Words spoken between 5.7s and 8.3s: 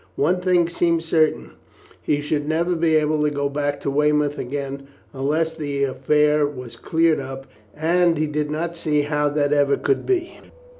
affair was cleared up, and he